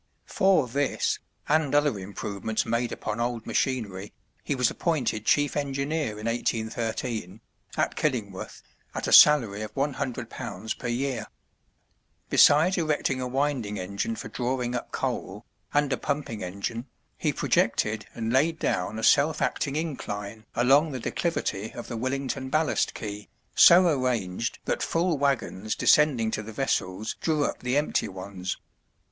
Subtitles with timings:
[0.25, 4.11] For this, and other improvements made upon old machinery,
[4.43, 7.39] he was appointed chief engineer in 1813,
[7.77, 8.63] at Killingworth,
[8.95, 11.27] at a salary of £100 per year.
[12.31, 18.07] Besides erecting a winding engine for drawing up coal, and a pumping engine, he projected
[18.15, 23.29] and laid down a self acting incline along the declivity of the Willington ballast quay,
[23.53, 28.57] so arranged that full wagons descending to the vessels drew up the empty ones.